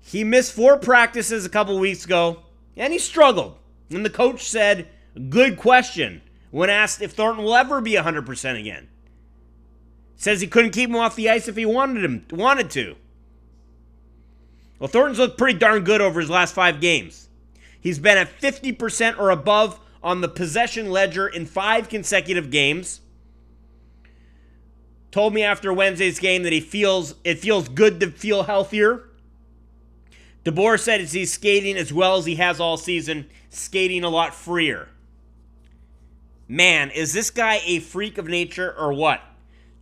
He 0.00 0.24
missed 0.24 0.54
four 0.54 0.78
practices 0.78 1.44
a 1.44 1.50
couple 1.50 1.78
weeks 1.78 2.06
ago, 2.06 2.38
and 2.74 2.90
he 2.90 2.98
struggled. 2.98 3.58
And 3.90 4.02
the 4.02 4.08
coach 4.08 4.48
said, 4.48 4.88
Good 5.28 5.58
question, 5.58 6.22
when 6.50 6.70
asked 6.70 7.02
if 7.02 7.12
Thornton 7.12 7.44
will 7.44 7.54
ever 7.54 7.82
be 7.82 7.96
100% 7.96 8.58
again. 8.58 8.88
Says 10.16 10.40
he 10.40 10.46
couldn't 10.46 10.72
keep 10.72 10.88
him 10.88 10.96
off 10.96 11.16
the 11.16 11.28
ice 11.28 11.46
if 11.46 11.56
he 11.56 11.66
wanted 11.66 12.02
him 12.02 12.24
wanted 12.30 12.70
to. 12.70 12.96
Well, 14.78 14.88
Thornton's 14.88 15.18
looked 15.18 15.36
pretty 15.36 15.58
darn 15.58 15.84
good 15.84 16.00
over 16.00 16.18
his 16.18 16.30
last 16.30 16.54
five 16.54 16.80
games. 16.80 17.28
He's 17.78 17.98
been 17.98 18.16
at 18.16 18.40
50% 18.40 19.18
or 19.18 19.28
above 19.28 19.78
on 20.02 20.22
the 20.22 20.28
possession 20.30 20.88
ledger 20.88 21.28
in 21.28 21.44
five 21.44 21.90
consecutive 21.90 22.50
games 22.50 23.02
told 25.14 25.32
me 25.32 25.44
after 25.44 25.72
Wednesday's 25.72 26.18
game 26.18 26.42
that 26.42 26.52
he 26.52 26.58
feels 26.58 27.14
it 27.22 27.38
feels 27.38 27.68
good 27.68 28.00
to 28.00 28.10
feel 28.10 28.42
healthier. 28.42 29.04
DeBoer 30.44 30.78
said 30.78 31.00
he's 31.02 31.32
skating 31.32 31.76
as 31.76 31.92
well 31.92 32.16
as 32.16 32.26
he 32.26 32.34
has 32.34 32.58
all 32.58 32.76
season, 32.76 33.26
skating 33.48 34.02
a 34.02 34.08
lot 34.08 34.34
freer. 34.34 34.88
Man, 36.48 36.90
is 36.90 37.12
this 37.12 37.30
guy 37.30 37.60
a 37.64 37.78
freak 37.78 38.18
of 38.18 38.26
nature 38.26 38.74
or 38.76 38.92
what? 38.92 39.20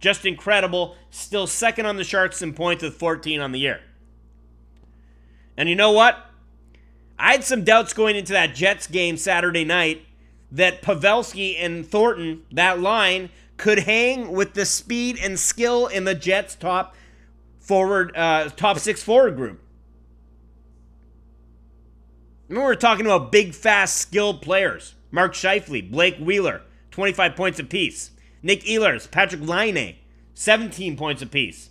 Just 0.01 0.27
incredible. 0.27 0.97
Still 1.09 1.47
second 1.47 1.87
on 1.87 1.97
the 1.97 2.05
Sharks 2.05 2.43
in 2.43 2.53
points 2.53 2.83
with 2.83 2.97
14 2.97 3.41
on 3.41 3.53
the 3.53 3.59
year. 3.59 3.81
And 5.57 5.67
you 5.67 5.75
know 5.75 5.93
what? 5.93 6.27
I 7.19 7.33
had 7.33 7.45
some 7.45 7.65
doubts 7.65 7.95
going 7.95 8.17
into 8.17 8.35
that 8.35 8.55
Jets 8.55 8.87
game 8.87 9.17
Saturday 9.17 9.65
night 9.65 10.05
that 10.51 10.83
Pavelski 10.83 11.57
and 11.59 11.87
Thornton, 11.87 12.43
that 12.53 12.81
line, 12.81 13.31
could 13.63 13.79
hang 13.79 14.33
with 14.33 14.55
the 14.55 14.67
speed 14.67 15.17
and 15.23 15.39
skill 15.39 15.87
in 15.87 16.03
the 16.03 16.17
Jets' 16.17 16.57
top 16.57 16.97
forward, 17.61 18.11
uh, 18.17 18.49
top 18.57 18.77
six 18.81 19.05
forward 19.05 19.37
group. 19.37 19.61
Remember, 22.49 22.67
we're 22.67 22.75
talking 22.75 23.07
about 23.07 23.31
big, 23.31 23.55
fast, 23.55 23.99
skilled 23.99 24.43
players. 24.43 24.97
Mark 25.13 25.35
Scheifele, 25.35 25.89
Blake 25.89 26.17
Wheeler, 26.19 26.63
25 26.91 27.37
points 27.37 27.61
apiece. 27.61 28.11
Nick 28.43 28.65
Ehlers, 28.65 29.09
Patrik 29.09 29.47
Laine, 29.47 29.95
17 30.35 30.97
points 30.97 31.23
apiece. 31.23 31.71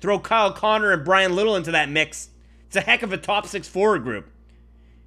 Throw 0.00 0.18
Kyle 0.18 0.54
Connor 0.54 0.90
and 0.90 1.04
Bryan 1.04 1.36
Little 1.36 1.54
into 1.54 1.70
that 1.70 1.90
mix. 1.90 2.30
It's 2.68 2.76
a 2.76 2.80
heck 2.80 3.02
of 3.02 3.12
a 3.12 3.18
top 3.18 3.46
six 3.46 3.68
forward 3.68 4.04
group. 4.04 4.30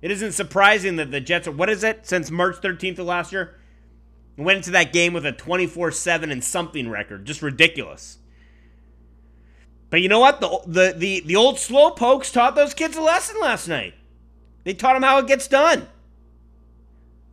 It 0.03 0.11
isn't 0.11 0.33
surprising 0.33 0.97
that 0.97 1.09
the 1.09 1.21
Jets 1.21 1.47
are, 1.47 1.51
what 1.51 1.71
is 1.71 1.83
it, 1.83 2.05
since 2.05 2.29
March 2.29 2.57
13th 2.57 2.99
of 2.99 3.07
last 3.07 3.31
year? 3.31 3.58
Went 4.39 4.57
into 4.57 4.71
that 4.71 4.93
game 4.93 5.11
with 5.11 5.25
a 5.25 5.33
24 5.33 5.91
7 5.91 6.31
and 6.31 6.41
something 6.41 6.89
record. 6.89 7.25
Just 7.25 7.41
ridiculous. 7.41 8.19
But 9.89 10.01
you 10.01 10.07
know 10.07 10.19
what? 10.19 10.39
The, 10.39 10.61
the, 10.65 10.93
the, 10.95 11.23
the 11.25 11.35
old 11.35 11.59
slow 11.59 11.91
pokes 11.91 12.31
taught 12.31 12.55
those 12.55 12.73
kids 12.73 12.95
a 12.95 13.01
lesson 13.01 13.35
last 13.41 13.67
night. 13.67 13.95
They 14.63 14.73
taught 14.73 14.93
them 14.93 15.03
how 15.03 15.17
it 15.17 15.27
gets 15.27 15.47
done. 15.47 15.87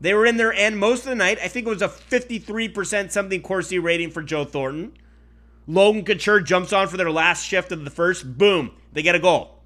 They 0.01 0.15
were 0.15 0.27
in 0.27 0.37
their 0.37 0.53
end 0.53 0.79
most 0.79 1.05
of 1.05 1.11
the 1.11 1.15
night. 1.15 1.39
I 1.43 1.49
think 1.49 1.67
it 1.67 1.71
was 1.71 1.83
a 1.83 1.89
53% 1.89 3.13
something 3.13 3.41
Corsi 3.41 3.79
rating 3.79 4.11
for 4.11 4.23
Joe 4.23 4.45
Thornton. 4.45 4.93
Logan 5.69 6.05
Couture 6.05 6.41
jumps 6.41 6.73
on 6.73 6.89
for 6.89 6.97
their 6.97 7.11
last 7.11 7.45
shift 7.45 7.73
of 7.73 7.85
the 7.85 7.91
first. 7.91 8.37
Boom. 8.37 8.73
They 8.93 9.03
get 9.03 9.15
a 9.15 9.21
goal. 9.21 9.63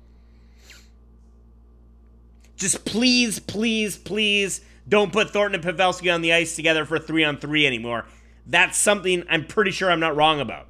Just 2.57 2.85
please, 2.85 3.39
please, 3.39 3.97
please 3.97 4.61
don't 4.91 5.13
put 5.13 5.31
Thornton 5.31 5.61
and 5.61 5.79
Pavelski 5.79 6.13
on 6.13 6.21
the 6.21 6.33
ice 6.33 6.57
together 6.57 6.85
for 6.85 6.99
three 6.99 7.25
on 7.25 7.39
three 7.39 7.67
anymore. 7.67 8.05
That's 8.47 8.77
something 8.77 9.25
I'm 9.31 9.47
pretty 9.47 9.71
sure 9.71 9.91
I'm 9.91 10.01
not 10.01 10.17
wrong 10.17 10.41
about. 10.41 10.67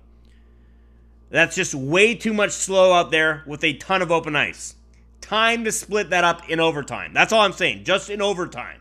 That's 1.30 1.56
just 1.56 1.74
way 1.74 2.14
too 2.14 2.34
much 2.34 2.50
slow 2.50 2.92
out 2.92 3.10
there 3.10 3.42
with 3.46 3.64
a 3.64 3.74
ton 3.74 4.02
of 4.02 4.12
open 4.12 4.36
ice. 4.36 4.74
Time 5.20 5.64
to 5.64 5.72
split 5.72 6.10
that 6.10 6.24
up 6.24 6.48
in 6.50 6.60
overtime. 6.60 7.12
That's 7.14 7.32
all 7.32 7.40
I'm 7.40 7.52
saying, 7.52 7.84
just 7.84 8.10
in 8.10 8.20
overtime. 8.20 8.80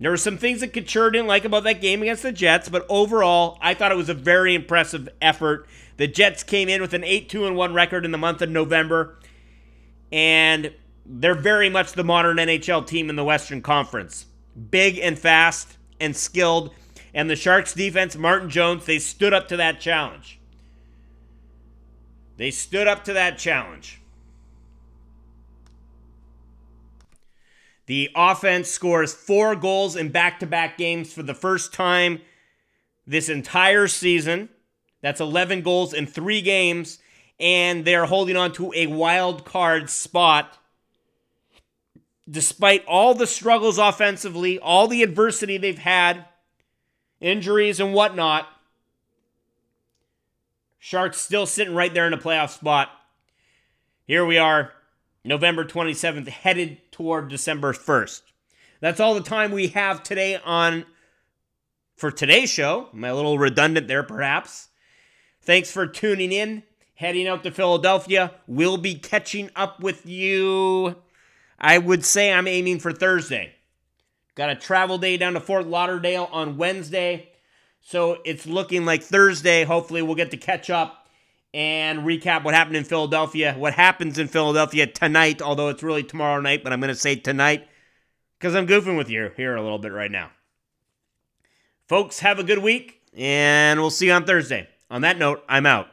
There 0.00 0.10
were 0.10 0.16
some 0.16 0.38
things 0.38 0.60
that 0.60 0.72
Couture 0.72 1.10
didn't 1.10 1.26
like 1.26 1.44
about 1.44 1.64
that 1.64 1.80
game 1.80 2.02
against 2.02 2.22
the 2.22 2.32
Jets, 2.32 2.68
but 2.68 2.86
overall, 2.88 3.58
I 3.60 3.74
thought 3.74 3.92
it 3.92 3.96
was 3.96 4.08
a 4.08 4.14
very 4.14 4.54
impressive 4.54 5.08
effort. 5.20 5.66
The 5.98 6.08
Jets 6.08 6.42
came 6.42 6.68
in 6.68 6.80
with 6.80 6.94
an 6.94 7.04
8 7.04 7.28
2 7.28 7.52
1 7.52 7.74
record 7.74 8.04
in 8.04 8.10
the 8.10 8.18
month 8.18 8.42
of 8.42 8.48
November, 8.48 9.18
and 10.10 10.72
they're 11.12 11.34
very 11.34 11.68
much 11.68 11.92
the 11.92 12.04
modern 12.04 12.36
NHL 12.36 12.86
team 12.86 13.10
in 13.10 13.16
the 13.16 13.24
Western 13.24 13.62
Conference. 13.62 14.26
Big 14.70 14.98
and 14.98 15.18
fast 15.18 15.76
and 16.00 16.16
skilled. 16.16 16.72
And 17.12 17.28
the 17.28 17.34
Sharks 17.34 17.74
defense, 17.74 18.14
Martin 18.16 18.48
Jones, 18.48 18.86
they 18.86 19.00
stood 19.00 19.32
up 19.32 19.48
to 19.48 19.56
that 19.56 19.80
challenge. 19.80 20.38
They 22.36 22.52
stood 22.52 22.86
up 22.86 23.04
to 23.04 23.12
that 23.14 23.38
challenge. 23.38 24.00
The 27.86 28.08
offense 28.14 28.70
scores 28.70 29.12
four 29.12 29.56
goals 29.56 29.96
in 29.96 30.10
back 30.10 30.38
to 30.40 30.46
back 30.46 30.78
games 30.78 31.12
for 31.12 31.24
the 31.24 31.34
first 31.34 31.74
time 31.74 32.20
this 33.04 33.28
entire 33.28 33.88
season. 33.88 34.48
That's 35.02 35.20
11 35.20 35.62
goals 35.62 35.92
in 35.92 36.06
three 36.06 36.40
games. 36.40 37.00
And 37.40 37.84
they're 37.84 38.06
holding 38.06 38.36
on 38.36 38.52
to 38.52 38.72
a 38.76 38.86
wild 38.86 39.44
card 39.44 39.90
spot 39.90 40.59
despite 42.30 42.84
all 42.86 43.14
the 43.14 43.26
struggles 43.26 43.78
offensively, 43.78 44.58
all 44.58 44.86
the 44.86 45.02
adversity 45.02 45.58
they've 45.58 45.78
had, 45.78 46.24
injuries 47.20 47.80
and 47.80 47.92
whatnot, 47.92 48.46
Sharks 50.82 51.20
still 51.20 51.44
sitting 51.44 51.74
right 51.74 51.92
there 51.92 52.06
in 52.06 52.14
a 52.14 52.18
playoff 52.18 52.50
spot. 52.50 52.90
Here 54.06 54.24
we 54.24 54.38
are, 54.38 54.72
November 55.24 55.64
27th, 55.64 56.26
headed 56.28 56.78
toward 56.90 57.28
December 57.28 57.74
1st. 57.74 58.22
That's 58.80 58.98
all 58.98 59.14
the 59.14 59.20
time 59.20 59.52
we 59.52 59.68
have 59.68 60.02
today 60.02 60.40
on 60.42 60.86
for 61.96 62.10
today's 62.10 62.48
show. 62.48 62.88
A 62.94 62.96
little 62.96 63.38
redundant 63.38 63.88
there, 63.88 64.02
perhaps? 64.02 64.68
Thanks 65.42 65.70
for 65.70 65.86
tuning 65.86 66.32
in. 66.32 66.62
Heading 66.94 67.28
out 67.28 67.44
to 67.44 67.50
Philadelphia. 67.50 68.32
We'll 68.46 68.78
be 68.78 68.94
catching 68.94 69.50
up 69.54 69.80
with 69.80 70.06
you 70.06 70.96
I 71.60 71.78
would 71.78 72.04
say 72.04 72.32
I'm 72.32 72.48
aiming 72.48 72.78
for 72.78 72.92
Thursday. 72.92 73.54
Got 74.34 74.50
a 74.50 74.56
travel 74.56 74.98
day 74.98 75.16
down 75.16 75.34
to 75.34 75.40
Fort 75.40 75.66
Lauderdale 75.66 76.28
on 76.32 76.56
Wednesday. 76.56 77.28
So 77.80 78.18
it's 78.24 78.46
looking 78.46 78.84
like 78.84 79.02
Thursday. 79.02 79.64
Hopefully, 79.64 80.02
we'll 80.02 80.14
get 80.14 80.30
to 80.30 80.36
catch 80.36 80.70
up 80.70 81.08
and 81.52 82.00
recap 82.00 82.44
what 82.44 82.54
happened 82.54 82.76
in 82.76 82.84
Philadelphia, 82.84 83.54
what 83.58 83.74
happens 83.74 84.18
in 84.18 84.28
Philadelphia 84.28 84.86
tonight, 84.86 85.42
although 85.42 85.68
it's 85.68 85.82
really 85.82 86.04
tomorrow 86.04 86.40
night, 86.40 86.62
but 86.62 86.72
I'm 86.72 86.80
going 86.80 86.88
to 86.88 86.94
say 86.94 87.16
tonight 87.16 87.66
because 88.38 88.54
I'm 88.54 88.66
goofing 88.66 88.96
with 88.96 89.10
you 89.10 89.30
here 89.36 89.56
a 89.56 89.62
little 89.62 89.78
bit 89.78 89.92
right 89.92 90.10
now. 90.10 90.30
Folks, 91.88 92.20
have 92.20 92.38
a 92.38 92.44
good 92.44 92.58
week, 92.58 93.00
and 93.16 93.80
we'll 93.80 93.90
see 93.90 94.06
you 94.06 94.12
on 94.12 94.24
Thursday. 94.24 94.68
On 94.90 95.02
that 95.02 95.18
note, 95.18 95.42
I'm 95.48 95.66
out. 95.66 95.88